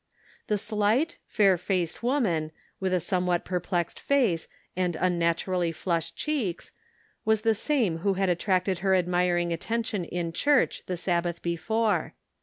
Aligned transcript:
The 0.47 0.57
slight, 0.57 1.19
fair 1.27 1.59
faced 1.59 2.01
woman, 2.01 2.51
with 2.79 2.91
a 2.91 2.99
some 2.99 3.27
what 3.27 3.45
perplexed 3.45 3.99
face 3.99 4.47
and 4.75 4.95
unnaturally 4.95 5.71
flushed 5.71 6.15
cheeks, 6.15 6.71
was 7.23 7.43
the 7.43 7.53
same 7.53 7.99
who 7.99 8.15
had 8.15 8.27
attracted 8.27 8.79
her 8.79 8.95
ad 8.95 9.07
miring 9.07 9.53
attention 9.53 10.03
in 10.05 10.31
church 10.33 10.81
the 10.87 10.97
Sabbath 10.97 11.43
before. 11.43 12.15